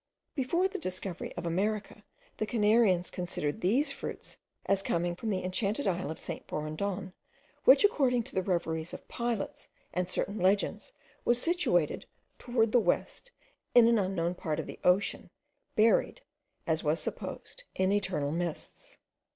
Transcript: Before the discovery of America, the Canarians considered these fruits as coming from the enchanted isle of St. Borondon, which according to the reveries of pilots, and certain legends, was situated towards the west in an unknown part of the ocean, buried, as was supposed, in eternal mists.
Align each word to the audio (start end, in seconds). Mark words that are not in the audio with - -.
Before 0.33 0.67
the 0.67 0.79
discovery 0.79 1.31
of 1.37 1.45
America, 1.45 2.03
the 2.37 2.47
Canarians 2.47 3.11
considered 3.11 3.61
these 3.61 3.91
fruits 3.91 4.37
as 4.65 4.81
coming 4.81 5.15
from 5.15 5.29
the 5.29 5.43
enchanted 5.43 5.85
isle 5.85 6.09
of 6.09 6.17
St. 6.17 6.47
Borondon, 6.47 7.13
which 7.65 7.83
according 7.85 8.23
to 8.23 8.33
the 8.33 8.41
reveries 8.41 8.95
of 8.95 9.07
pilots, 9.07 9.67
and 9.93 10.09
certain 10.09 10.39
legends, 10.39 10.93
was 11.23 11.39
situated 11.39 12.07
towards 12.39 12.71
the 12.71 12.79
west 12.79 13.29
in 13.75 13.87
an 13.87 13.99
unknown 13.99 14.33
part 14.33 14.59
of 14.59 14.65
the 14.65 14.79
ocean, 14.83 15.29
buried, 15.75 16.21
as 16.65 16.83
was 16.83 16.99
supposed, 16.99 17.61
in 17.75 17.91
eternal 17.91 18.31
mists. 18.31 18.97